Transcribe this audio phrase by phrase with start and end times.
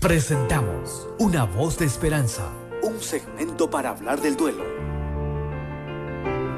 [0.00, 2.52] Presentamos Una voz de esperanza,
[2.84, 4.62] un segmento para hablar del duelo.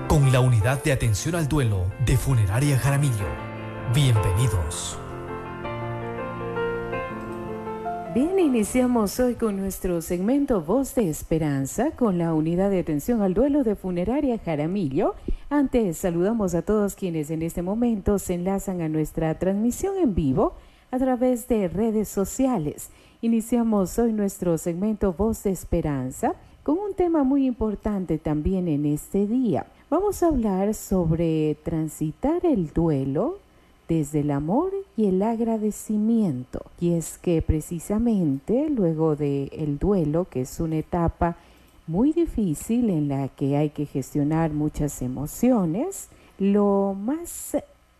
[0.08, 3.24] Con la unidad de atención al duelo de Funeraria Jaramillo.
[3.94, 4.98] Bienvenidos.
[8.14, 13.32] Bien, iniciamos hoy con nuestro segmento Voz de Esperanza con la unidad de atención al
[13.32, 15.14] duelo de Funeraria Jaramillo.
[15.48, 20.56] Antes saludamos a todos quienes en este momento se enlazan a nuestra transmisión en vivo
[20.90, 22.90] a través de redes sociales.
[23.22, 29.26] Iniciamos hoy nuestro segmento Voz de Esperanza con un tema muy importante también en este
[29.26, 29.66] día.
[29.90, 33.36] Vamos a hablar sobre transitar el duelo
[33.88, 36.62] desde el amor y el agradecimiento.
[36.80, 41.36] Y es que precisamente luego del el duelo, que es una etapa
[41.86, 46.08] muy difícil en la que hay que gestionar muchas emociones,
[46.38, 47.54] lo más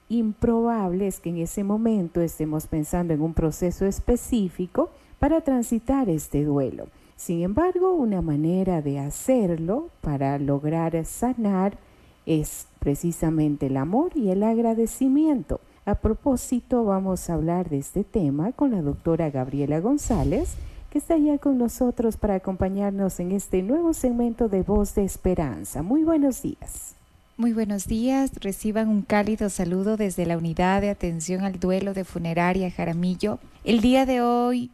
[0.09, 4.89] improbable es que en ese momento estemos pensando en un proceso específico
[5.21, 6.89] para transitar este duelo.
[7.15, 11.77] Sin embargo, una manera de hacerlo para lograr sanar
[12.25, 15.61] es precisamente el amor y el agradecimiento.
[15.85, 20.55] A propósito, vamos a hablar de este tema con la doctora Gabriela González,
[20.89, 25.83] que está ya con nosotros para acompañarnos en este nuevo segmento de Voz de Esperanza.
[25.83, 26.95] Muy buenos días.
[27.37, 32.05] Muy buenos días, reciban un cálido saludo desde la unidad de atención al duelo de
[32.05, 33.39] funeraria Jaramillo.
[33.65, 34.71] El día de hoy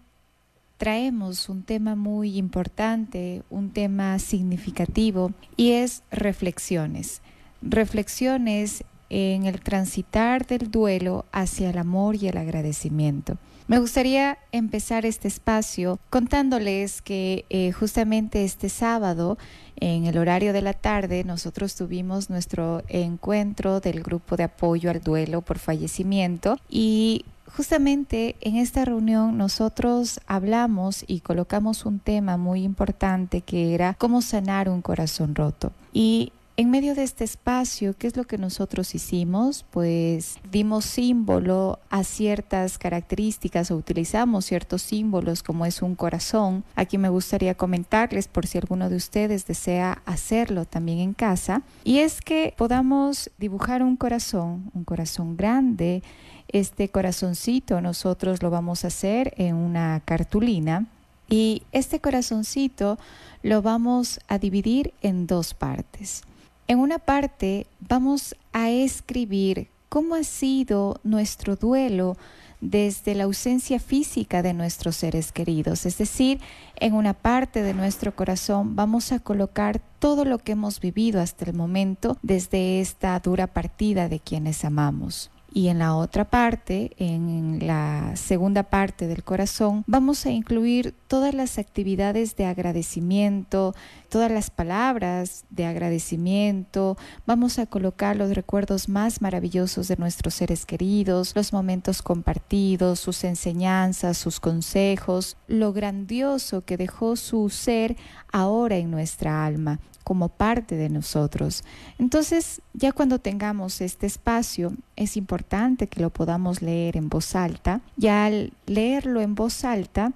[0.76, 7.22] traemos un tema muy importante, un tema significativo y es reflexiones.
[7.62, 13.38] Reflexiones en el transitar del duelo hacia el amor y el agradecimiento.
[13.68, 19.38] Me gustaría empezar este espacio contándoles que eh, justamente este sábado,
[19.74, 25.00] en el horario de la tarde, nosotros tuvimos nuestro encuentro del grupo de apoyo al
[25.00, 27.24] duelo por fallecimiento y
[27.54, 34.22] justamente en esta reunión nosotros hablamos y colocamos un tema muy importante que era cómo
[34.22, 35.72] sanar un corazón roto.
[35.92, 39.66] Y en medio de este espacio, ¿qué es lo que nosotros hicimos?
[39.70, 46.64] Pues dimos símbolo a ciertas características o utilizamos ciertos símbolos como es un corazón.
[46.74, 51.60] Aquí me gustaría comentarles por si alguno de ustedes desea hacerlo también en casa.
[51.84, 56.02] Y es que podamos dibujar un corazón, un corazón grande.
[56.48, 60.86] Este corazoncito nosotros lo vamos a hacer en una cartulina.
[61.28, 62.98] Y este corazoncito
[63.42, 66.22] lo vamos a dividir en dos partes.
[66.68, 72.16] En una parte vamos a escribir cómo ha sido nuestro duelo
[72.60, 75.86] desde la ausencia física de nuestros seres queridos.
[75.86, 76.40] Es decir,
[76.74, 81.44] en una parte de nuestro corazón vamos a colocar todo lo que hemos vivido hasta
[81.44, 85.30] el momento desde esta dura partida de quienes amamos.
[85.56, 91.32] Y en la otra parte, en la segunda parte del corazón, vamos a incluir todas
[91.32, 93.74] las actividades de agradecimiento,
[94.10, 100.66] todas las palabras de agradecimiento, vamos a colocar los recuerdos más maravillosos de nuestros seres
[100.66, 107.96] queridos, los momentos compartidos, sus enseñanzas, sus consejos, lo grandioso que dejó su ser
[108.30, 111.64] ahora en nuestra alma como parte de nosotros.
[111.98, 117.80] Entonces, ya cuando tengamos este espacio, es importante que lo podamos leer en voz alta.
[117.96, 120.12] Ya al leerlo en voz alta,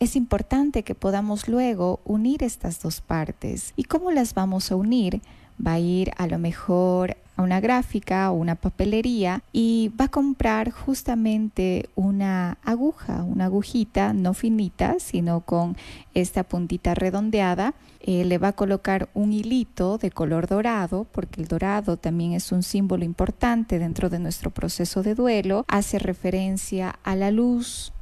[0.00, 3.74] es importante que podamos luego unir estas dos partes.
[3.76, 5.20] ¿Y cómo las vamos a unir?
[5.64, 10.10] Va a ir a lo mejor a una gráfica o una papelería y va a
[10.10, 15.76] comprar justamente una aguja, una agujita no finita, sino con
[16.14, 17.74] esta puntita redondeada.
[18.00, 22.52] Eh, le va a colocar un hilito de color dorado, porque el dorado también es
[22.52, 25.64] un símbolo importante dentro de nuestro proceso de duelo.
[25.68, 27.92] Hace referencia a la luz,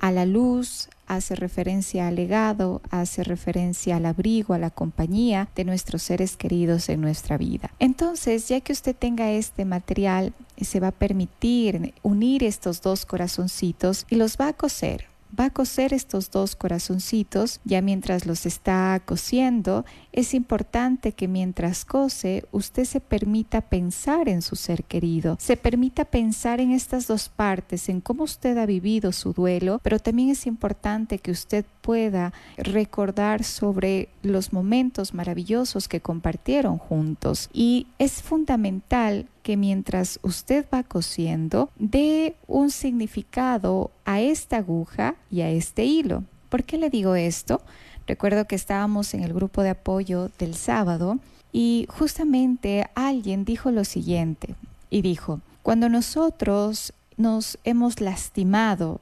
[0.00, 5.64] a la luz, hace referencia al legado, hace referencia al abrigo, a la compañía de
[5.64, 7.70] nuestros seres queridos en nuestra vida.
[7.78, 14.06] Entonces, ya que usted tenga este material, se va a permitir unir estos dos corazoncitos
[14.10, 19.00] y los va a coser va a coser estos dos corazoncitos, ya mientras los está
[19.04, 25.56] cosiendo, es importante que mientras cose usted se permita pensar en su ser querido, se
[25.56, 30.30] permita pensar en estas dos partes, en cómo usted ha vivido su duelo, pero también
[30.30, 37.48] es importante que usted pueda recordar sobre los momentos maravillosos que compartieron juntos.
[37.52, 45.42] Y es fundamental que mientras usted va cosiendo, dé un significado a esta aguja y
[45.42, 46.24] a este hilo.
[46.48, 47.62] ¿Por qué le digo esto?
[48.08, 51.20] Recuerdo que estábamos en el grupo de apoyo del sábado
[51.52, 54.56] y justamente alguien dijo lo siguiente
[54.90, 59.00] y dijo, cuando nosotros nos hemos lastimado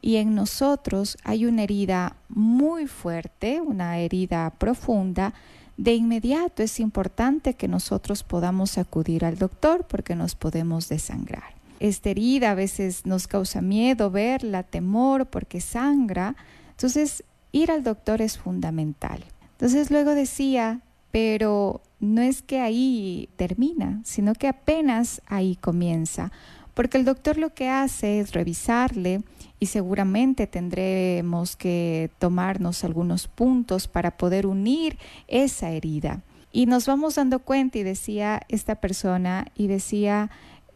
[0.00, 5.34] y en nosotros hay una herida muy fuerte, una herida profunda,
[5.80, 11.54] de inmediato es importante que nosotros podamos acudir al doctor porque nos podemos desangrar.
[11.78, 16.36] Esta herida a veces nos causa miedo verla, temor porque sangra.
[16.72, 19.24] Entonces, ir al doctor es fundamental.
[19.52, 20.82] Entonces luego decía,
[21.12, 26.30] pero no es que ahí termina, sino que apenas ahí comienza,
[26.74, 29.22] porque el doctor lo que hace es revisarle
[29.60, 34.98] y seguramente tendremos que tomarnos algunos puntos para poder unir
[35.28, 36.22] esa herida.
[36.50, 40.30] Y nos vamos dando cuenta y decía esta persona y decía,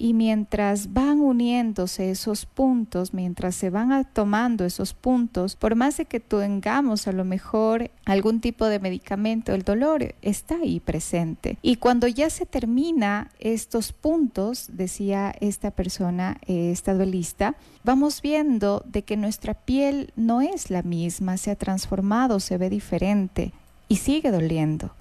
[0.04, 6.04] y mientras van uniéndose esos puntos, mientras se van tomando esos puntos, por más de
[6.04, 11.56] que tengamos a lo mejor algún tipo de medicamento, el dolor está ahí presente.
[11.62, 18.84] Y cuando ya se termina estos puntos, decía esta persona, eh, esta duelista, vamos viendo
[18.84, 23.54] de que nuestra piel no es la misma, se ha transformado, se ve diferente
[23.88, 24.94] y sigue doliendo.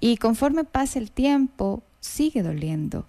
[0.00, 3.04] Y conforme pasa el tiempo, sigue doliendo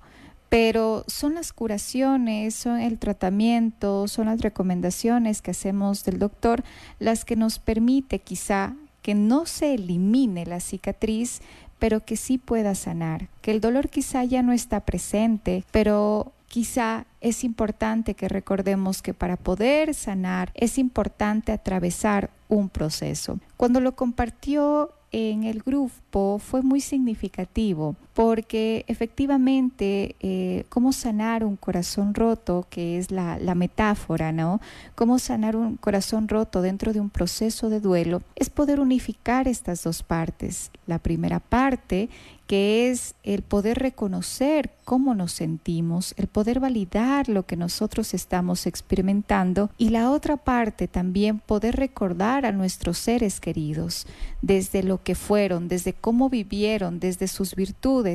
[0.50, 6.64] pero son las curaciones, son el tratamiento, son las recomendaciones que hacemos del doctor
[7.00, 11.42] las que nos permite quizá que no se elimine la cicatriz,
[11.80, 17.06] pero que sí pueda sanar, que el dolor quizá ya no está presente, pero quizá
[17.22, 23.40] es importante que recordemos que para poder sanar es importante atravesar un proceso.
[23.58, 31.56] Cuando lo compartió en el grupo fue muy significativo porque efectivamente eh, cómo sanar un
[31.56, 34.60] corazón roto, que es la, la metáfora, ¿no?
[34.96, 39.84] Cómo sanar un corazón roto dentro de un proceso de duelo, es poder unificar estas
[39.84, 40.72] dos partes.
[40.88, 42.10] La primera parte
[42.48, 48.66] que es el poder reconocer cómo nos sentimos, el poder validar lo que nosotros estamos
[48.66, 54.08] experimentando y la otra parte también poder recordar a nuestros seres queridos
[54.42, 58.07] desde lo que fueron, desde cómo vivieron, desde sus virtudes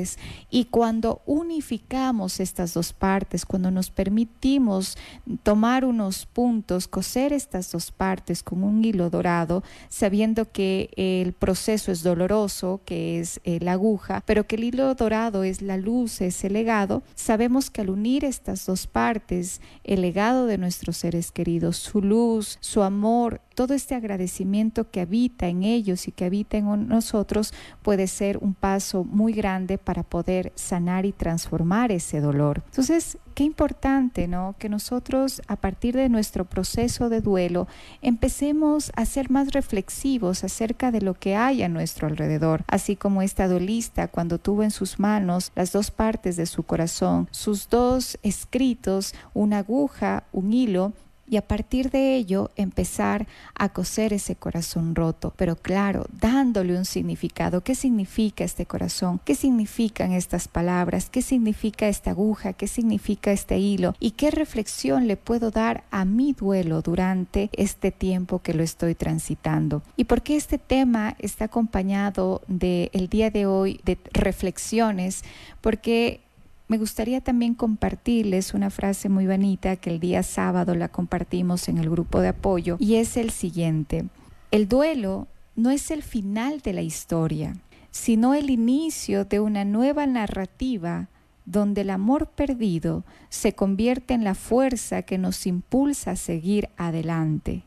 [0.49, 4.97] y cuando unificamos estas dos partes, cuando nos permitimos
[5.43, 11.91] tomar unos puntos, coser estas dos partes con un hilo dorado, sabiendo que el proceso
[11.91, 16.21] es doloroso, que es eh, la aguja, pero que el hilo dorado es la luz,
[16.21, 21.31] es el legado, sabemos que al unir estas dos partes, el legado de nuestros seres
[21.31, 26.57] queridos, su luz, su amor, todo este agradecimiento que habita en ellos y que habita
[26.57, 32.63] en nosotros puede ser un paso muy grande para poder sanar y transformar ese dolor.
[32.65, 34.55] Entonces, qué importante, ¿no?
[34.59, 37.67] Que nosotros a partir de nuestro proceso de duelo
[38.01, 43.21] empecemos a ser más reflexivos acerca de lo que hay a nuestro alrededor, así como
[43.21, 48.17] esta duelista cuando tuvo en sus manos las dos partes de su corazón, sus dos
[48.23, 50.93] escritos, una aguja, un hilo,
[51.27, 56.85] y a partir de ello empezar a coser ese corazón roto, pero claro, dándole un
[56.85, 57.61] significado.
[57.61, 59.19] ¿Qué significa este corazón?
[59.23, 61.09] ¿Qué significan estas palabras?
[61.09, 62.53] ¿Qué significa esta aguja?
[62.53, 63.95] ¿Qué significa este hilo?
[63.99, 68.95] ¿Y qué reflexión le puedo dar a mi duelo durante este tiempo que lo estoy
[68.95, 69.81] transitando?
[69.95, 75.23] ¿Y por qué este tema está acompañado del el día de hoy de reflexiones?
[75.61, 76.21] Porque
[76.67, 81.77] me gustaría también compartirles una frase muy bonita que el día sábado la compartimos en
[81.77, 84.05] el grupo de apoyo y es el siguiente.
[84.51, 87.53] El duelo no es el final de la historia,
[87.91, 91.09] sino el inicio de una nueva narrativa
[91.45, 97.63] donde el amor perdido se convierte en la fuerza que nos impulsa a seguir adelante.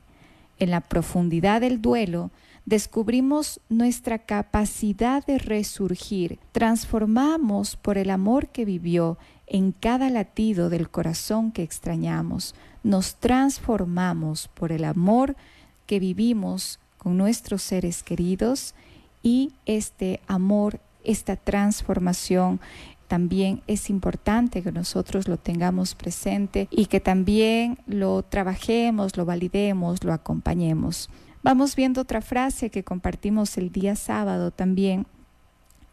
[0.59, 2.31] En la profundidad del duelo
[2.67, 10.91] descubrimos nuestra capacidad de resurgir, transformamos por el amor que vivió en cada latido del
[10.91, 15.37] corazón que extrañamos, nos transformamos por el amor
[15.87, 18.75] que vivimos con nuestros seres queridos
[19.23, 22.61] y este amor, esta transformación
[23.07, 30.03] también es importante que nosotros lo tengamos presente y que también lo trabajemos, lo validemos,
[30.03, 31.09] lo acompañemos.
[31.47, 35.07] Vamos viendo otra frase que compartimos el día sábado también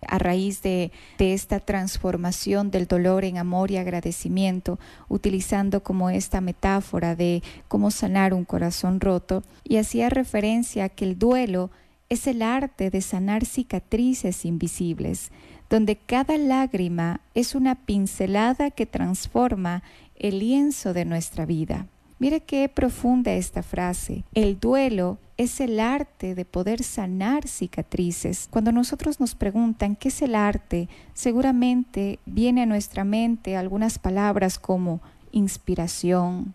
[0.07, 4.79] a raíz de, esta transformación del dolor en amor y agradecimiento,
[5.09, 11.05] utilizando como esta metáfora de cómo sanar un corazón roto, y hacía referencia a que
[11.05, 11.69] el duelo
[12.09, 15.29] es el arte de sanar cicatrices invisibles,
[15.69, 19.83] donde cada lágrima es una pincelada que transforma
[20.15, 21.85] el lienzo de nuestra vida.
[22.17, 24.23] Mire qué profunda esta frase.
[24.33, 28.47] El duelo es el arte de poder sanar cicatrices.
[28.51, 34.59] Cuando nosotros nos preguntan qué es el arte, seguramente viene a nuestra mente algunas palabras
[34.59, 36.53] como inspiración,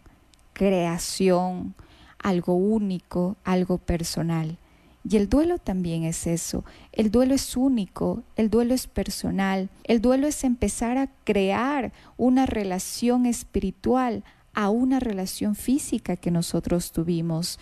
[0.53, 1.75] creación,
[2.19, 4.57] algo único, algo personal.
[5.09, 6.65] Y el duelo también es eso.
[6.93, 12.47] El duelo es único, el duelo es personal, el duelo es empezar a crear una
[12.47, 14.23] relación espiritual
[14.55, 17.59] a una relación física que nosotros tuvimos.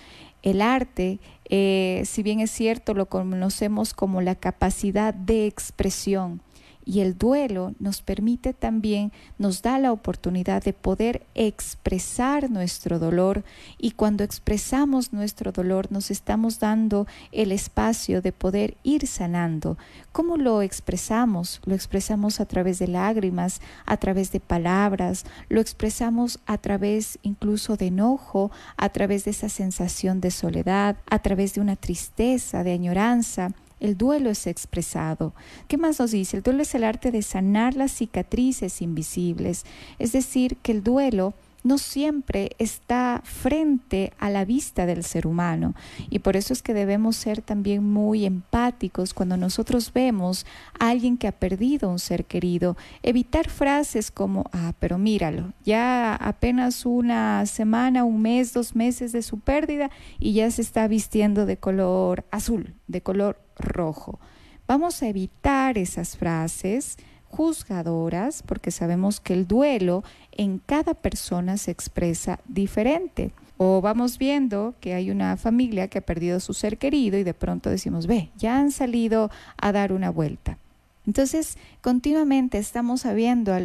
[0.47, 1.19] El arte,
[1.51, 6.41] eh, si bien es cierto, lo conocemos como la capacidad de expresión,
[6.87, 13.45] y el duelo nos permite también, nos da la oportunidad de poder expresar nuestro dolor
[13.77, 19.77] y cuando expresamos nuestro dolor nos estamos dando el espacio de poder ir sanando.
[20.13, 21.61] ¿Cómo lo expresamos?
[21.67, 27.77] Lo expresamos a través de lágrimas, a través de palabras, lo expresamos a través incluso
[27.77, 32.73] de enojo, a través de esa sensación de soledad, a través de una tristeza, de
[32.73, 35.35] añoranza el duelo es expresado.
[35.69, 36.39] ¿Qué más nos dice?
[36.39, 39.65] El duelo es el arte de sanar las cicatrices invisibles.
[39.99, 41.35] Es decir, que el duelo
[41.67, 45.75] no siempre está frente a la vista del ser humano
[46.11, 50.47] y por eso es que debemos ser también muy empáticos cuando nosotros vemos
[50.79, 56.15] a alguien que ha perdido un ser querido, evitar frases como, ah, pero míralo, ya
[56.15, 61.47] apenas una semana, un mes, dos meses de su pérdida y ya se está vistiendo
[61.47, 64.21] de color azul, de color rojo.
[64.69, 66.97] Vamos a evitar esas frases
[67.31, 73.33] juzgadoras porque sabemos que el duelo en cada persona se expresa diferente.
[73.59, 77.35] O vamos viendo que hay una familia que ha perdido su ser querido y de
[77.35, 80.59] pronto decimos, ve, ya han salido a dar una vuelta.
[81.07, 83.05] Entonces, continuamente estamos,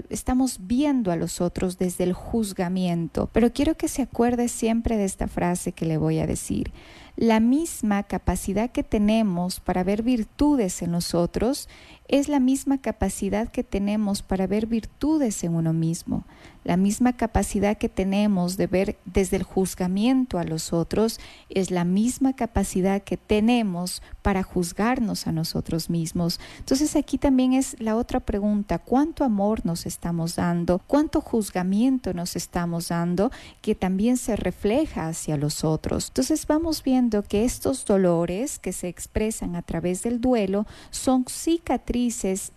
[0.09, 5.05] estamos viendo a los otros desde el juzgamiento, pero quiero que se acuerde siempre de
[5.05, 6.71] esta frase que le voy a decir.
[7.17, 11.67] La misma capacidad que tenemos para ver virtudes en nosotros
[12.11, 16.25] es la misma capacidad que tenemos para ver virtudes en uno mismo,
[16.65, 21.85] la misma capacidad que tenemos de ver desde el juzgamiento a los otros, es la
[21.85, 26.39] misma capacidad que tenemos para juzgarnos a nosotros mismos.
[26.59, 30.79] Entonces aquí también es la otra pregunta, ¿cuánto amor nos estamos dando?
[30.85, 36.09] ¿Cuánto juzgamiento nos estamos dando que también se refleja hacia los otros?
[36.09, 42.00] Entonces vamos viendo que estos dolores que se expresan a través del duelo son cicatrices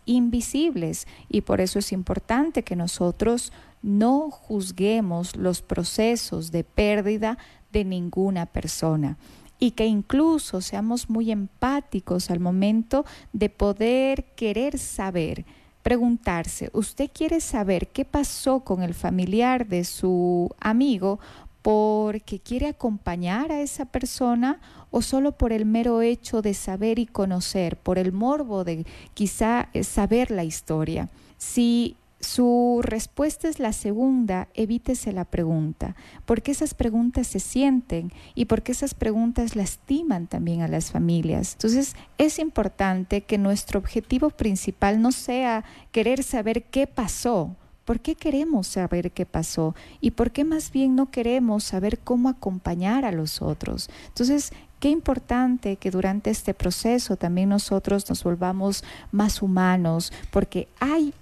[0.05, 1.07] invisibles.
[1.29, 7.39] Y por eso es importante que nosotros no juzguemos los procesos de pérdida
[7.73, 9.19] de ninguna persona.
[9.59, 15.45] Y que incluso seamos muy empáticos al momento de poder querer saber,
[15.83, 21.21] preguntarse, ¿usted quiere saber qué pasó con el familiar de su amigo
[21.65, 27.07] porque quiere acompañar a esa persona o solo por el mero hecho de saber y
[27.07, 31.09] conocer, por el morbo de quizá eh, saber la historia.
[31.39, 38.45] Si su respuesta es la segunda, evítese la pregunta, porque esas preguntas se sienten y
[38.45, 41.55] porque esas preguntas lastiman también a las familias.
[41.55, 48.15] Entonces, es importante que nuestro objetivo principal no sea querer saber qué pasó, ¿Por qué
[48.15, 49.75] queremos saber qué pasó?
[50.01, 53.91] ¿Y por qué más bien no queremos saber cómo acompañar a los otros?
[54.09, 61.13] Entonces, qué importante que durante este proceso también nosotros nos volvamos más humanos, porque hay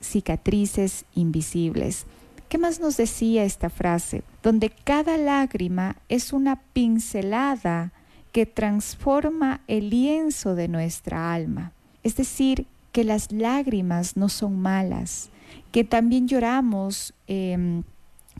[0.00, 2.04] cicatrices invisibles.
[2.50, 4.22] ¿Qué más nos decía esta frase?
[4.42, 7.92] Donde cada lágrima es una pincelada
[8.32, 11.72] que transforma el lienzo de nuestra alma.
[12.02, 15.30] Es decir, que las lágrimas no son malas,
[15.72, 17.82] que también lloramos em,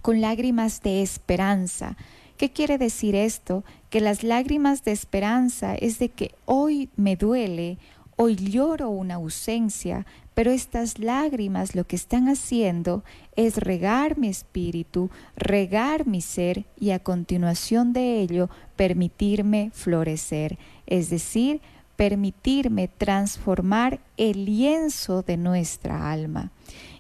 [0.03, 1.97] con lágrimas de esperanza.
[2.37, 3.65] ¿Qué quiere decir esto?
[3.91, 7.79] Que las lágrimas de esperanza es de que hoy me duele,
[8.17, 13.05] hoy lloro una ausencia, pero estas lágrimas lo que están haciendo
[13.37, 21.11] es regar mi espíritu, regar mi ser y a continuación de ello permitirme florecer, es
[21.11, 21.61] decir,
[21.97, 26.51] permitirme transformar el lienzo de nuestra alma.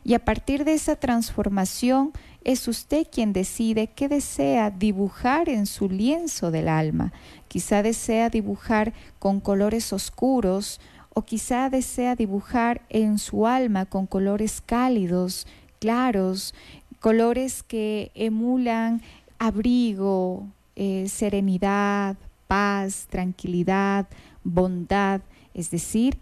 [0.04, 5.88] Y a partir de esa transformación es usted quien decide qué desea dibujar en su
[5.90, 7.12] lienzo del alma.
[7.48, 10.80] Quizá desea dibujar con colores oscuros
[11.12, 15.46] o quizá desea dibujar en su alma con colores cálidos,
[15.80, 16.54] claros,
[17.00, 19.02] colores que emulan
[19.38, 22.16] abrigo, eh, serenidad,
[22.46, 24.06] paz, tranquilidad,
[24.44, 25.20] bondad.
[25.52, 26.18] Es decir,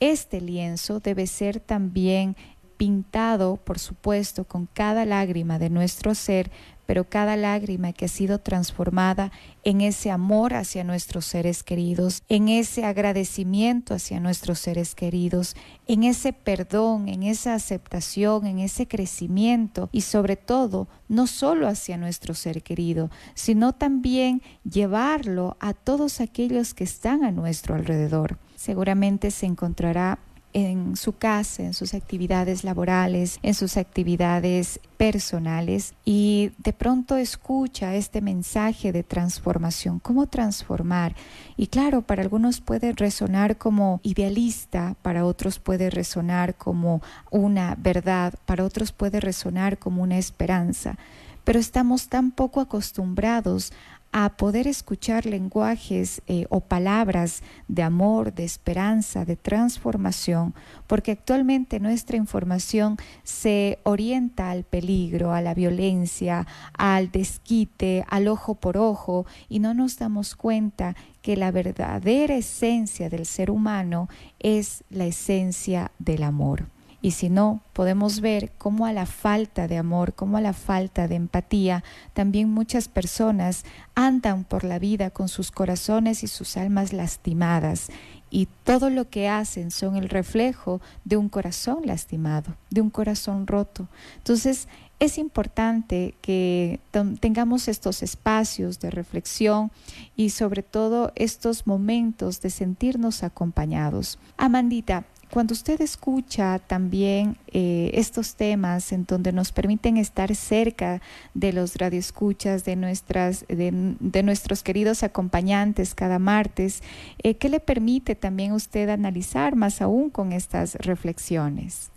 [0.00, 2.36] este lienzo debe ser también
[2.82, 6.50] pintado, por supuesto, con cada lágrima de nuestro ser,
[6.84, 9.30] pero cada lágrima que ha sido transformada
[9.62, 15.54] en ese amor hacia nuestros seres queridos, en ese agradecimiento hacia nuestros seres queridos,
[15.86, 21.96] en ese perdón, en esa aceptación, en ese crecimiento y sobre todo no solo hacia
[21.98, 28.38] nuestro ser querido, sino también llevarlo a todos aquellos que están a nuestro alrededor.
[28.56, 30.18] Seguramente se encontrará
[30.52, 37.94] en su casa, en sus actividades laborales, en sus actividades personales y de pronto escucha
[37.94, 41.14] este mensaje de transformación, cómo transformar.
[41.56, 48.34] Y claro, para algunos puede resonar como idealista, para otros puede resonar como una verdad,
[48.46, 50.96] para otros puede resonar como una esperanza
[51.44, 53.72] pero estamos tan poco acostumbrados
[54.12, 60.54] a poder escuchar lenguajes eh, o palabras de amor, de esperanza, de transformación,
[60.86, 68.54] porque actualmente nuestra información se orienta al peligro, a la violencia, al desquite, al ojo
[68.54, 74.84] por ojo, y no nos damos cuenta que la verdadera esencia del ser humano es
[74.90, 76.71] la esencia del amor.
[77.02, 81.08] Y si no, podemos ver cómo a la falta de amor, cómo a la falta
[81.08, 81.82] de empatía,
[82.14, 83.64] también muchas personas
[83.96, 87.88] andan por la vida con sus corazones y sus almas lastimadas.
[88.30, 93.48] Y todo lo que hacen son el reflejo de un corazón lastimado, de un corazón
[93.48, 93.88] roto.
[94.18, 94.68] Entonces,
[95.00, 96.78] es importante que
[97.18, 99.72] tengamos estos espacios de reflexión
[100.14, 104.20] y sobre todo estos momentos de sentirnos acompañados.
[104.36, 111.00] Amandita, cuando usted escucha también eh, estos temas en donde nos permiten estar cerca
[111.32, 116.82] de los radioescuchas, de, nuestras, de, nuestros queridos acompañantes cada martes,
[117.22, 121.88] eh, ¿qué le permite también usted analizar más aún con estas reflexiones?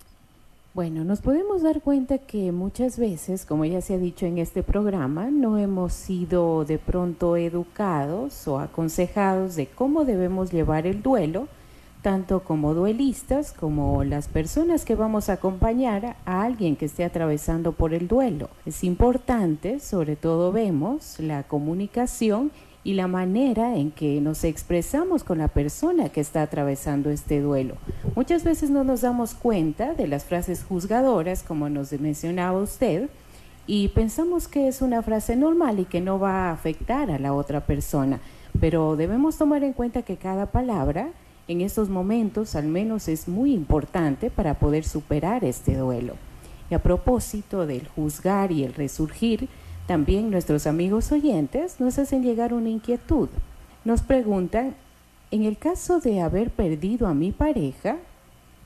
[0.73, 4.63] Bueno, nos podemos dar cuenta que muchas veces, como ya se ha dicho en este
[4.63, 11.49] programa, no hemos sido de pronto educados o aconsejados de cómo debemos llevar el duelo,
[12.05, 17.71] tanto como duelistas como las personas que vamos a acompañar a alguien que esté atravesando
[17.71, 18.51] por el duelo.
[18.67, 22.51] Es importante, sobre todo vemos, la comunicación
[22.83, 27.73] y la manera en que nos expresamos con la persona que está atravesando este duelo.
[28.15, 33.09] Muchas veces no nos damos cuenta de las frases juzgadoras, como nos mencionaba usted,
[33.65, 37.33] y pensamos que es una frase normal y que no va a afectar a la
[37.33, 38.19] otra persona,
[38.59, 41.09] pero debemos tomar en cuenta que cada palabra
[41.47, 46.15] en estos momentos al menos es muy importante para poder superar este duelo.
[46.69, 49.47] Y a propósito del juzgar y el resurgir,
[49.87, 53.29] también nuestros amigos oyentes nos hacen llegar una inquietud.
[53.83, 54.75] Nos preguntan,
[55.29, 57.97] en el caso de haber perdido a mi pareja,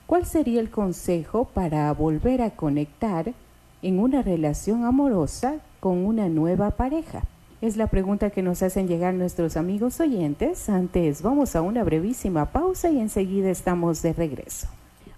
[0.06, 3.34] ¿cuál sería el consejo para volver a conectar
[3.82, 7.24] en una relación amorosa con una nueva pareja?
[7.62, 10.70] Es la pregunta que nos hacen llegar nuestros amigos oyentes.
[10.70, 14.70] Antes vamos a una brevísima pausa y enseguida estamos de regreso.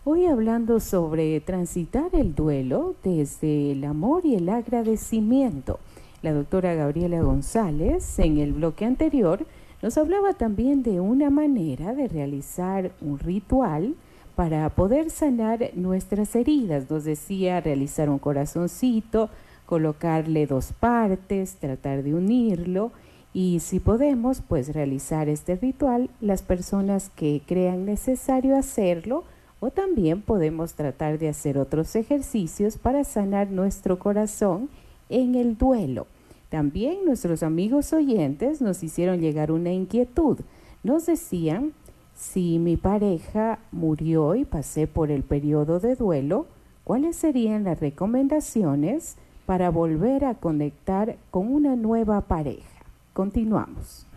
[0.06, 5.80] Hoy hablando sobre transitar el duelo desde el amor y el agradecimiento.
[6.24, 9.46] La doctora Gabriela González en el bloque anterior
[9.84, 13.94] nos hablaba también de una manera de realizar un ritual
[14.36, 16.90] para poder sanar nuestras heridas.
[16.90, 19.30] Nos decía realizar un corazoncito,
[19.72, 22.92] colocarle dos partes, tratar de unirlo
[23.34, 29.24] y si podemos, pues realizar este ritual las personas que crean necesario hacerlo
[29.62, 34.70] o también podemos tratar de hacer otros ejercicios para sanar nuestro corazón
[35.08, 36.06] en el duelo.
[36.50, 40.38] También nuestros amigos oyentes nos hicieron llegar una inquietud.
[40.84, 41.72] Nos decían,
[42.14, 46.48] si mi pareja murió y pasé por el periodo de duelo,
[46.84, 49.16] ¿cuáles serían las recomendaciones
[49.52, 52.86] para volver a conectar con una nueva pareja.
[53.12, 54.08] Continuamos.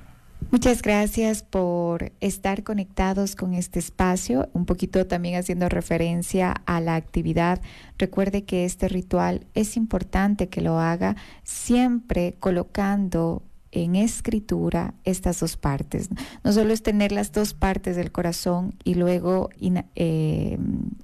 [0.53, 6.94] Muchas gracias por estar conectados con este espacio, un poquito también haciendo referencia a la
[6.94, 7.61] actividad.
[7.99, 13.42] Recuerde que este ritual es importante que lo haga siempre colocando
[13.74, 16.08] en escritura estas dos partes.
[16.42, 19.50] No solo es tener las dos partes del corazón y luego
[19.96, 20.58] eh,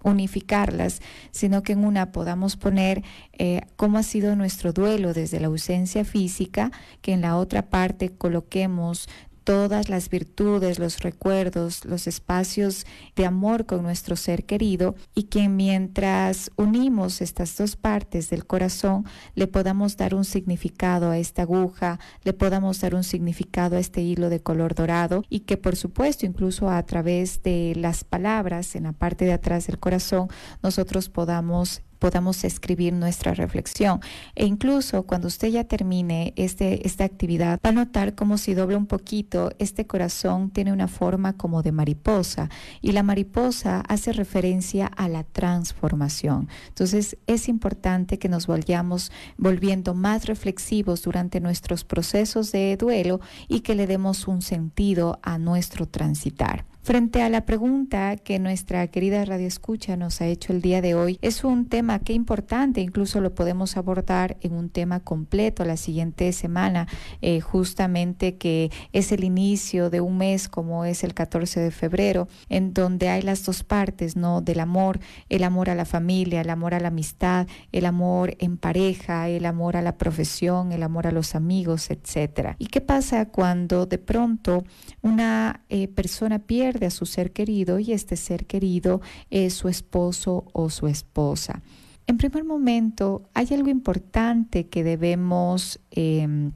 [0.05, 1.03] unificarlas,
[1.33, 3.03] sino que en una podamos poner
[3.33, 6.71] eh, cómo ha sido nuestro duelo desde la ausencia física,
[7.03, 9.09] que en la otra parte coloquemos
[9.51, 12.87] todas las virtudes, los recuerdos, los espacios
[13.17, 19.07] de amor con nuestro ser querido y que mientras unimos estas dos partes del corazón
[19.35, 24.03] le podamos dar un significado a esta aguja, le podamos dar un significado a este
[24.03, 28.85] hilo de color dorado y que por supuesto incluso a través de las palabras en
[28.85, 30.29] la parte de atrás del corazón
[30.63, 34.01] nosotros podamos podamos escribir nuestra reflexión.
[34.35, 38.77] E incluso cuando usted ya termine este, esta actividad, va a notar como si dobla
[38.77, 44.87] un poquito, este corazón tiene una forma como de mariposa y la mariposa hace referencia
[44.87, 46.49] a la transformación.
[46.69, 53.61] Entonces es importante que nos vayamos volviendo más reflexivos durante nuestros procesos de duelo y
[53.61, 56.65] que le demos un sentido a nuestro transitar.
[56.91, 60.97] Frente a la pregunta que nuestra querida Radio Escucha nos ha hecho el día de
[60.97, 65.77] hoy, es un tema que importante, incluso lo podemos abordar en un tema completo la
[65.77, 66.89] siguiente semana,
[67.23, 72.27] eh, justamente que es el inicio de un mes como es el 14 de febrero,
[72.49, 74.41] en donde hay las dos partes, ¿no?
[74.41, 74.99] Del amor,
[75.29, 79.47] el amor a la familia, el amor a la amistad, el amor en pareja, el
[79.47, 82.57] amor a la profesión, el amor a los amigos, etcétera.
[82.59, 84.65] ¿Y qué pasa cuando de pronto
[85.03, 90.45] una eh, persona pierde a su ser querido y este ser querido es su esposo
[90.53, 91.63] o su esposa.
[92.07, 96.53] En primer momento, hay algo importante que debemos em,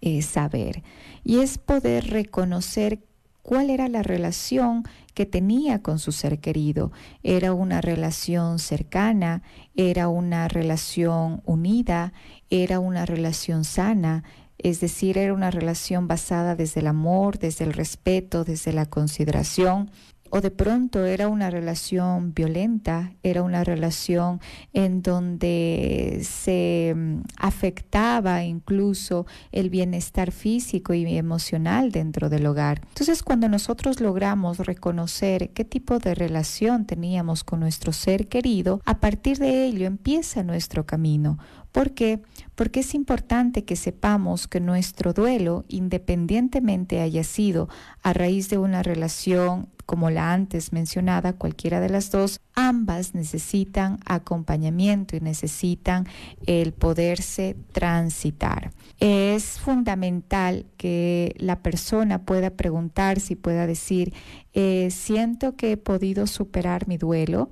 [0.00, 0.82] eh, saber
[1.22, 3.00] y es poder reconocer
[3.42, 6.92] cuál era la relación que tenía con su ser querido.
[7.22, 9.42] Era una relación cercana,
[9.74, 12.12] era una relación unida,
[12.48, 14.24] era una relación sana,
[14.64, 19.90] es decir, era una relación basada desde el amor, desde el respeto, desde la consideración,
[20.30, 24.40] o de pronto era una relación violenta, era una relación
[24.72, 32.80] en donde se mm, afectaba incluso el bienestar físico y emocional dentro del hogar.
[32.88, 39.00] Entonces, cuando nosotros logramos reconocer qué tipo de relación teníamos con nuestro ser querido, a
[39.00, 41.38] partir de ello empieza nuestro camino.
[41.72, 42.20] ¿Por qué?
[42.60, 47.70] Porque es importante que sepamos que nuestro duelo, independientemente haya sido
[48.02, 53.98] a raíz de una relación como la antes mencionada, cualquiera de las dos, ambas necesitan
[54.04, 56.06] acompañamiento y necesitan
[56.44, 58.72] el poderse transitar.
[58.98, 64.12] Es fundamental que la persona pueda preguntarse y pueda decir,
[64.52, 67.50] eh, siento que he podido superar mi duelo,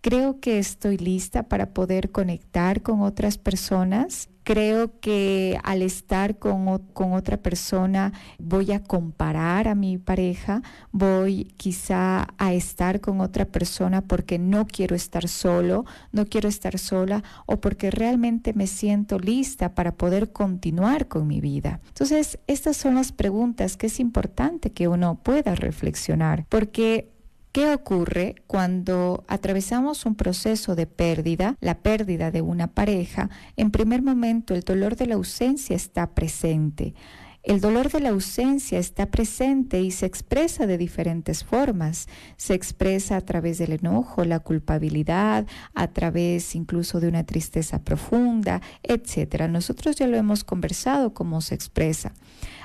[0.00, 4.28] Creo que estoy lista para poder conectar con otras personas.
[4.44, 12.28] Creo que al estar con, otra persona voy a comparar a mi pareja, voy quizá
[12.38, 17.60] a estar con otra persona porque no quiero estar solo, no quiero estar sola o
[17.60, 21.80] porque realmente me siento lista para poder continuar con mi vida.
[21.88, 27.17] Entonces, estas son las preguntas que es importante que uno pueda reflexionar porque
[27.58, 33.30] ¿Qué ocurre cuando atravesamos un proceso de pérdida, la pérdida de una pareja?
[33.56, 36.94] En primer momento, el dolor de la ausencia está presente.
[37.44, 42.08] El dolor de la ausencia está presente y se expresa de diferentes formas.
[42.36, 48.60] Se expresa a través del enojo, la culpabilidad, a través incluso de una tristeza profunda,
[48.82, 49.48] etc.
[49.48, 52.12] Nosotros ya lo hemos conversado cómo se expresa.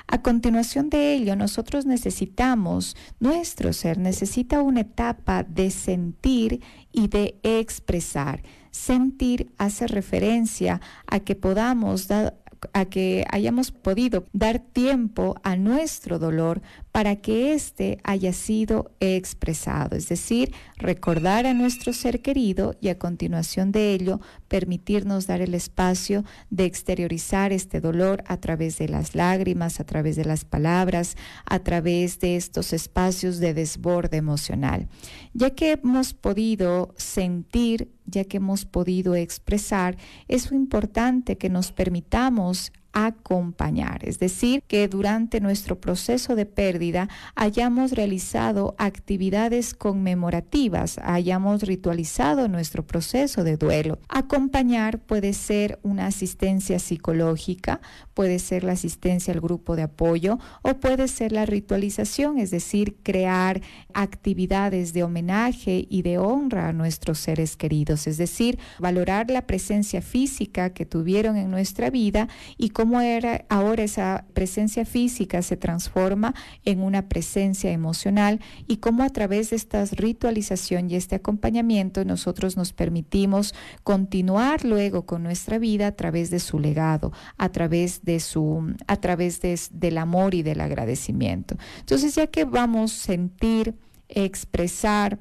[0.07, 7.39] A continuación de ello, nosotros necesitamos, nuestro ser necesita una etapa de sentir y de
[7.43, 8.43] expresar.
[8.71, 12.42] Sentir hace referencia a que podamos dar
[12.73, 16.61] a que hayamos podido dar tiempo a nuestro dolor
[16.93, 22.99] para que éste haya sido expresado, es decir, recordar a nuestro ser querido y a
[22.99, 29.15] continuación de ello permitirnos dar el espacio de exteriorizar este dolor a través de las
[29.15, 34.87] lágrimas, a través de las palabras, a través de estos espacios de desborde emocional.
[35.33, 42.71] Ya que hemos podido sentir, ya que hemos podido expresar, es importante que nos permitamos
[42.93, 52.47] acompañar, es decir, que durante nuestro proceso de pérdida hayamos realizado actividades conmemorativas, hayamos ritualizado
[52.47, 53.99] nuestro proceso de duelo.
[54.09, 57.81] Acompañar puede ser una asistencia psicológica,
[58.13, 62.97] puede ser la asistencia al grupo de apoyo o puede ser la ritualización, es decir,
[63.01, 63.61] crear
[63.93, 70.01] actividades de homenaje y de honra a nuestros seres queridos, es decir, valorar la presencia
[70.01, 72.27] física que tuvieron en nuestra vida
[72.57, 79.03] y cómo era ahora esa presencia física se transforma en una presencia emocional y cómo
[79.03, 85.59] a través de esta ritualización y este acompañamiento nosotros nos permitimos continuar luego con nuestra
[85.59, 90.43] vida a través de su legado, a través de su a través del amor y
[90.43, 91.55] del agradecimiento.
[91.79, 93.75] Entonces, ya que vamos a sentir,
[94.09, 95.19] expresar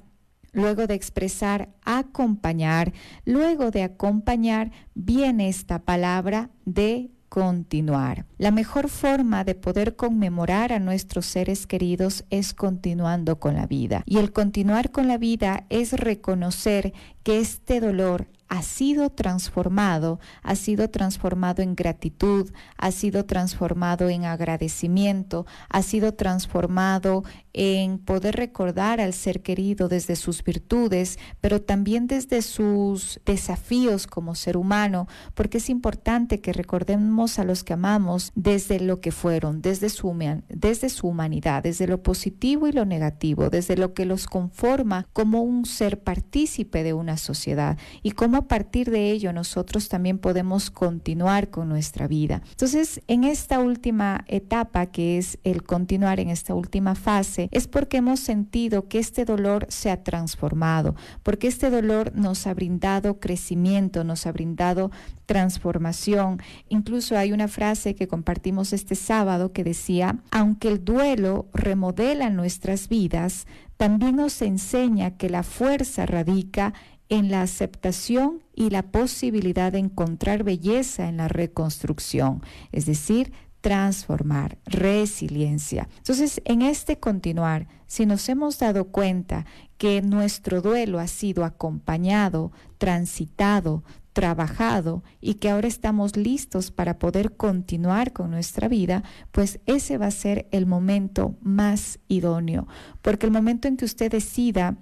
[0.55, 2.93] Luego de expresar acompañar,
[3.25, 8.27] luego de acompañar viene esta palabra de continuar.
[8.37, 14.03] La mejor forma de poder conmemorar a nuestros seres queridos es continuando con la vida.
[14.05, 16.93] Y el continuar con la vida es reconocer
[17.23, 24.27] que este dolor ha sido transformado, ha sido transformado en gratitud, ha sido transformado en
[24.27, 32.07] agradecimiento, ha sido transformado en poder recordar al ser querido desde sus virtudes, pero también
[32.07, 38.33] desde sus desafíos como ser humano, porque es importante que recordemos a los que amamos
[38.35, 40.15] desde lo que fueron, desde su,
[40.51, 45.41] desde su humanidad, desde lo positivo y lo negativo, desde lo que los conforma como
[45.41, 50.71] un ser partícipe de una sociedad y cómo a partir de ello nosotros también podemos
[50.71, 52.43] continuar con nuestra vida.
[52.51, 57.99] Entonces, en esta última etapa, que es el continuar en esta última fase, es porque
[57.99, 64.05] hemos sentido que este dolor se ha transformado, porque este dolor nos ha brindado crecimiento,
[64.05, 64.91] nos ha brindado
[65.27, 66.43] transformación.
[66.69, 72.89] Incluso hay una frase que compartimos este sábado que decía, aunque el duelo remodela nuestras
[72.89, 76.73] vidas, también nos enseña que la fuerza radica en
[77.21, 85.89] la aceptación y la posibilidad de encontrar belleza en la reconstrucción, es decir, transformar, resiliencia.
[85.99, 89.45] Entonces, en este continuar, si nos hemos dado cuenta
[89.77, 97.37] que nuestro duelo ha sido acompañado, transitado, trabajado y que ahora estamos listos para poder
[97.37, 102.67] continuar con nuestra vida, pues ese va a ser el momento más idóneo,
[103.03, 104.77] porque el momento en que usted decida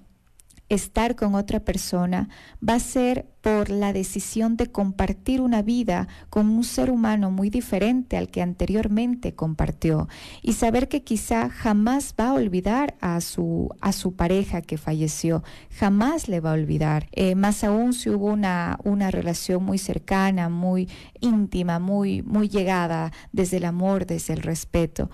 [0.70, 2.28] estar con otra persona
[2.66, 7.50] va a ser por la decisión de compartir una vida con un ser humano muy
[7.50, 10.08] diferente al que anteriormente compartió.
[10.42, 15.42] Y saber que quizá jamás va a olvidar a su, a su pareja que falleció,
[15.70, 20.48] jamás le va a olvidar, eh, más aún si hubo una, una relación muy cercana,
[20.48, 20.88] muy
[21.20, 25.10] íntima, muy, muy llegada desde el amor, desde el respeto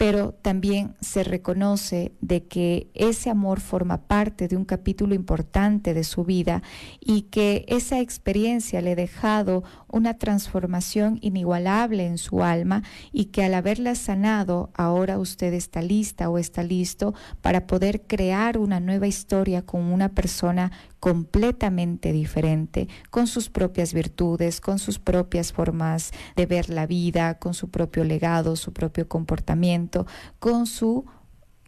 [0.00, 6.04] pero también se reconoce de que ese amor forma parte de un capítulo importante de
[6.04, 6.62] su vida
[7.00, 12.82] y que esa experiencia le ha dejado una transformación inigualable en su alma
[13.12, 18.56] y que al haberla sanado, ahora usted está lista o está listo para poder crear
[18.56, 25.52] una nueva historia con una persona completamente diferente, con sus propias virtudes, con sus propias
[25.52, 30.06] formas de ver la vida, con su propio legado, su propio comportamiento,
[30.38, 31.06] con su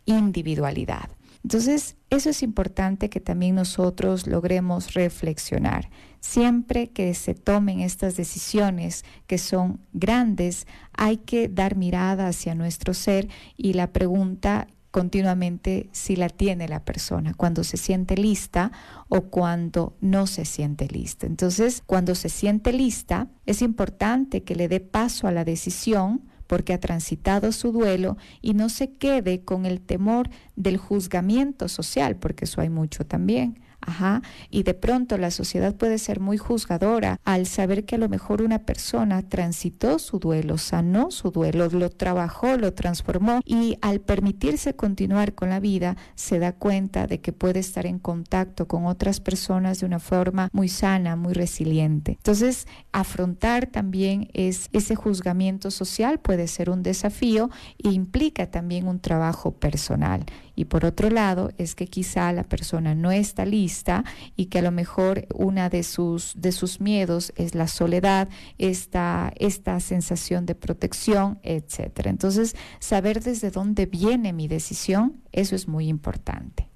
[0.05, 1.09] individualidad.
[1.42, 5.90] Entonces, eso es importante que también nosotros logremos reflexionar.
[6.21, 12.95] Siempre que se tomen estas decisiones que son grandes, hay que dar mirada hacia nuestro
[12.95, 18.70] ser y la pregunta continuamente si la tiene la persona, cuando se siente lista
[19.09, 21.26] o cuando no se siente lista.
[21.26, 26.74] Entonces, cuando se siente lista, es importante que le dé paso a la decisión porque
[26.74, 32.44] ha transitado su duelo y no se quede con el temor del juzgamiento social, porque
[32.44, 33.59] eso hay mucho también.
[33.85, 34.23] Ajá.
[34.51, 38.42] Y de pronto la sociedad puede ser muy juzgadora al saber que a lo mejor
[38.42, 44.75] una persona transitó su duelo, sanó su duelo, lo trabajó, lo transformó y al permitirse
[44.75, 49.21] continuar con la vida se da cuenta de que puede estar en contacto con otras
[49.21, 52.12] personas de una forma muy sana, muy resiliente.
[52.12, 57.51] Entonces, afrontar también es ese juzgamiento social puede ser un desafío
[57.83, 60.25] e implica también un trabajo personal.
[60.54, 64.04] Y por otro lado, es que quizá la persona no está lista
[64.36, 69.32] y que a lo mejor una de sus, de sus miedos es la soledad, esta,
[69.36, 72.06] esta sensación de protección, etc.
[72.06, 76.68] Entonces, saber desde dónde viene mi decisión, eso es muy importante.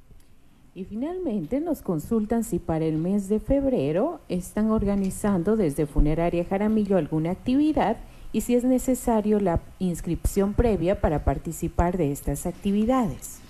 [0.76, 6.98] Y finalmente nos consultan si para el mes de febrero están organizando desde Funeraria Jaramillo
[6.98, 7.96] alguna actividad
[8.30, 13.40] y si es necesario la inscripción previa para participar de estas actividades.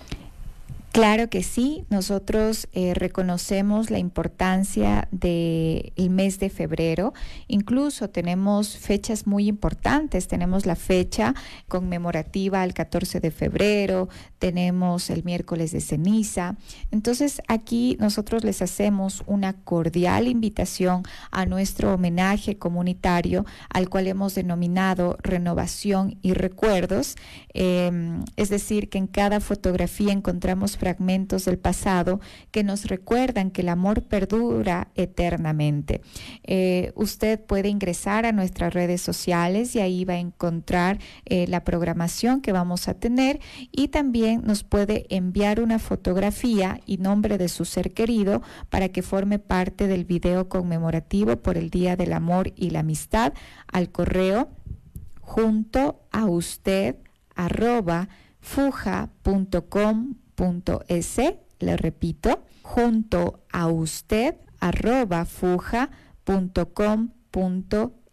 [0.97, 7.13] Claro que sí, nosotros eh, reconocemos la importancia del mes de febrero,
[7.47, 11.35] incluso tenemos fechas muy importantes, tenemos la fecha
[11.67, 16.55] conmemorativa al 14 de febrero, tenemos el miércoles de ceniza,
[16.89, 24.33] entonces aquí nosotros les hacemos una cordial invitación a nuestro homenaje comunitario al cual hemos
[24.33, 27.17] denominado renovación y recuerdos,
[27.53, 33.59] em, es decir, que en cada fotografía encontramos fragmentos del pasado que nos recuerdan que
[33.59, 35.99] el amor perdura eternamente.
[36.43, 41.65] Eh, usted puede ingresar a nuestras redes sociales y ahí va a encontrar eh, la
[41.65, 47.49] programación que vamos a tener y también nos puede enviar una fotografía y nombre de
[47.49, 52.53] su ser querido para que forme parte del video conmemorativo por el Día del Amor
[52.55, 53.33] y la Amistad
[53.67, 54.47] al correo
[55.19, 56.95] junto a usted
[57.35, 58.07] arroba
[58.39, 61.17] fuja.com .es,
[61.59, 65.87] le repito, junto a usted arroba fuja.com.es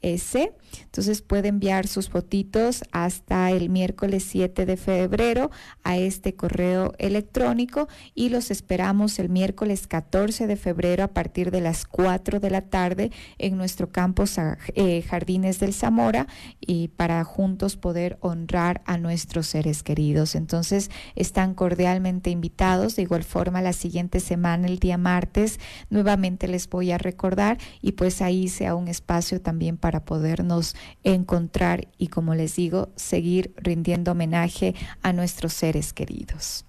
[0.05, 5.51] entonces puede enviar sus fotitos hasta el miércoles 7 de febrero
[5.83, 11.61] a este correo electrónico y los esperamos el miércoles 14 de febrero a partir de
[11.61, 16.27] las 4 de la tarde en nuestro campus eh, Jardines del Zamora
[16.61, 20.35] y para juntos poder honrar a nuestros seres queridos.
[20.35, 22.97] Entonces están cordialmente invitados.
[22.97, 27.93] De igual forma, la siguiente semana, el día martes, nuevamente les voy a recordar y
[27.93, 34.13] pues ahí sea un espacio también para podernos encontrar y, como les digo, seguir rindiendo
[34.13, 36.65] homenaje a nuestros seres queridos.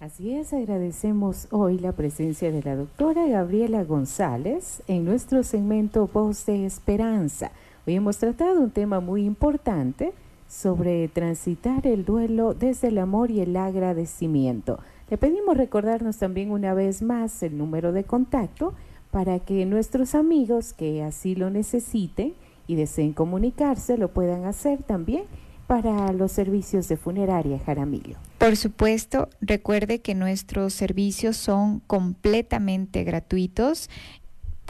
[0.00, 6.46] Así es, agradecemos hoy la presencia de la doctora Gabriela González en nuestro segmento Voz
[6.46, 7.50] de Esperanza.
[7.86, 10.14] Hoy hemos tratado un tema muy importante
[10.48, 14.78] sobre transitar el duelo desde el amor y el agradecimiento.
[15.10, 18.72] Le pedimos recordarnos también una vez más el número de contacto
[19.10, 22.32] para que nuestros amigos que así lo necesiten
[22.70, 25.24] y deseen comunicarse, lo puedan hacer también
[25.66, 28.16] para los servicios de funeraria Jaramillo.
[28.38, 33.88] Por supuesto, recuerde que nuestros servicios son completamente gratuitos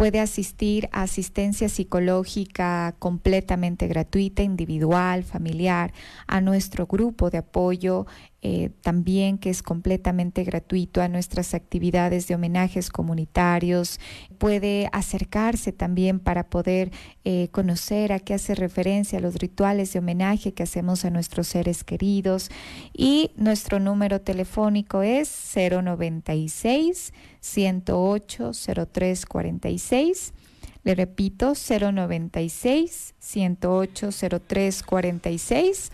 [0.00, 5.92] puede asistir a asistencia psicológica completamente gratuita, individual, familiar,
[6.26, 8.06] a nuestro grupo de apoyo
[8.42, 14.00] eh, también que es completamente gratuito a nuestras actividades de homenajes comunitarios.
[14.38, 16.90] Puede acercarse también para poder
[17.24, 21.48] eh, conocer a qué hace referencia a los rituales de homenaje que hacemos a nuestros
[21.48, 22.50] seres queridos.
[22.94, 30.32] Y nuestro número telefónico es 096 108 0346.
[30.82, 34.08] Le repito, 096 108
[34.48, 35.92] 0346.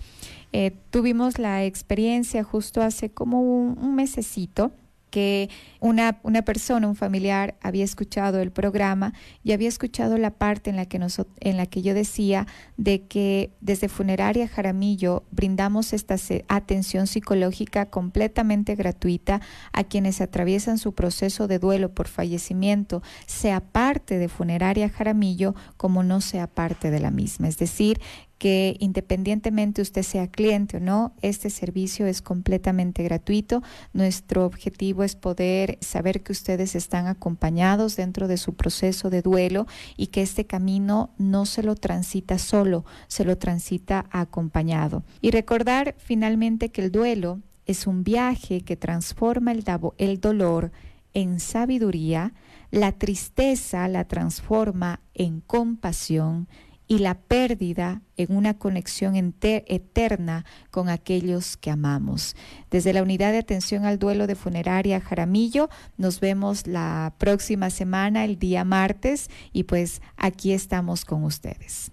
[0.52, 4.72] Eh, tuvimos la experiencia justo hace como un, un mesecito
[5.16, 5.48] que
[5.80, 10.76] una, una, persona, un familiar, había escuchado el programa y había escuchado la parte en
[10.76, 11.00] la, que
[11.40, 16.16] en la que yo decía de que desde Funeraria Jaramillo brindamos esta
[16.48, 19.40] atención psicológica completamente gratuita
[19.72, 26.02] a quienes atraviesan su proceso de duelo por fallecimiento, sea parte de Funeraria Jaramillo como
[26.02, 27.48] no sea parte de la misma.
[27.48, 28.00] Es decir,
[28.38, 33.62] que independientemente usted sea cliente o no, este servicio es completamente gratuito.
[33.92, 39.66] Nuestro objetivo es poder saber que ustedes están acompañados dentro de su proceso de duelo
[39.96, 45.02] y que este camino no se lo transita solo, se lo transita acompañado.
[45.20, 49.64] Y recordar finalmente que el duelo es un viaje que transforma el,
[49.98, 50.72] el dolor
[51.14, 52.34] en sabiduría,
[52.70, 56.48] la tristeza la transforma en compasión,
[56.88, 62.36] y la pérdida en una conexión eterna con aquellos que amamos.
[62.70, 68.24] Desde la Unidad de Atención al Duelo de Funeraria Jaramillo, nos vemos la próxima semana,
[68.24, 71.90] el día martes, y pues aquí estamos con ustedes.